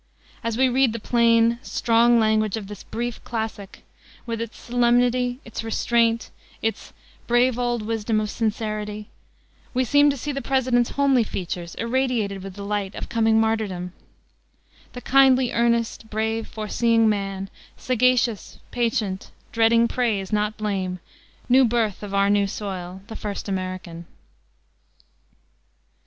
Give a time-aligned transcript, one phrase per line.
[0.43, 3.83] As we read the plain, strong language of this brief classic,
[4.25, 6.91] with its solemnity, its restraint, its
[7.27, 9.09] "brave old wisdom of sincerity,"
[9.75, 13.93] we seem to see the president's homely features irradiated with the light of coming martyrdom
[14.93, 20.99] "The kindly earnest, brave, foreseeing man, Sagacious, patient, dreading praise, not blame,
[21.47, 24.07] New birth of our new soil, the first American."